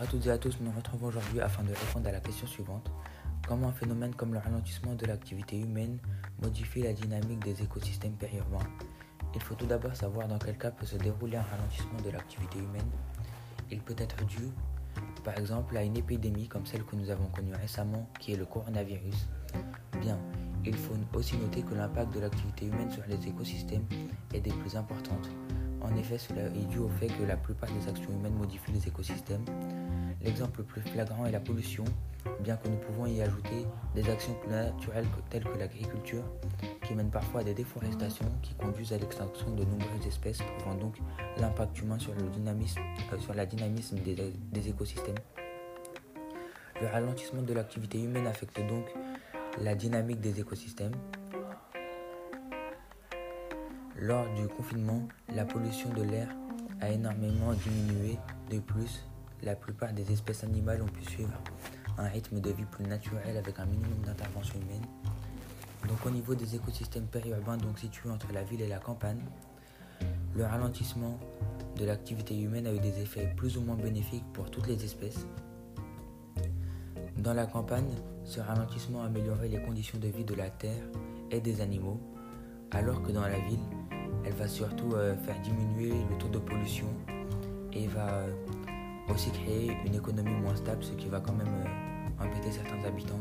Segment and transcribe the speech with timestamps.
[0.00, 2.46] à toutes et à tous, nous nous retrouvons aujourd'hui afin de répondre à la question
[2.46, 2.90] suivante.
[3.46, 5.98] Comment un phénomène comme le ralentissement de l'activité humaine
[6.40, 8.66] modifie la dynamique des écosystèmes périurbains?
[9.34, 12.58] Il faut tout d'abord savoir dans quel cas peut se dérouler un ralentissement de l'activité
[12.58, 12.90] humaine.
[13.70, 14.48] Il peut être dû,
[15.24, 18.46] par exemple, à une épidémie comme celle que nous avons connue récemment, qui est le
[18.46, 19.28] coronavirus.
[20.00, 20.18] Bien,
[20.64, 23.84] il faut aussi noter que l'impact de l'activité humaine sur les écosystèmes
[24.32, 25.28] est des plus importantes.
[25.82, 28.86] En effet, cela est dû au fait que la plupart des actions humaines modifient les
[28.86, 29.44] écosystèmes.
[30.22, 31.84] L'exemple le plus flagrant est la pollution,
[32.40, 36.22] bien que nous pouvons y ajouter des actions naturelles telles que l'agriculture,
[36.86, 40.98] qui mènent parfois à des déforestations qui conduisent à l'extinction de nombreuses espèces, prouvant donc
[41.38, 42.80] l'impact humain sur, le dynamisme,
[43.12, 45.18] euh, sur la dynamisme des écosystèmes.
[46.80, 48.84] Le ralentissement de l'activité humaine affecte donc
[49.60, 50.94] la dynamique des écosystèmes,
[54.02, 56.28] lors du confinement, la pollution de l'air
[56.80, 58.18] a énormément diminué.
[58.50, 59.06] De plus,
[59.42, 61.32] la plupart des espèces animales ont pu suivre
[61.98, 64.84] un rythme de vie plus naturel avec un minimum d'intervention humaine.
[65.88, 69.22] Donc au niveau des écosystèmes périurbains, donc situés entre la ville et la campagne,
[70.34, 71.20] le ralentissement
[71.76, 75.26] de l'activité humaine a eu des effets plus ou moins bénéfiques pour toutes les espèces.
[77.18, 77.94] Dans la campagne,
[78.24, 80.82] ce ralentissement a amélioré les conditions de vie de la terre
[81.30, 82.00] et des animaux,
[82.72, 83.60] alors que dans la ville,
[84.24, 86.86] elle va surtout euh, faire diminuer le taux de pollution
[87.72, 88.32] et va euh,
[89.12, 93.20] aussi créer une économie moins stable, ce qui va quand même euh, embêter certains habitants.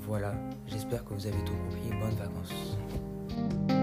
[0.00, 0.34] Voilà,
[0.66, 1.90] j'espère que vous avez tout compris.
[2.00, 3.79] Bonnes vacances.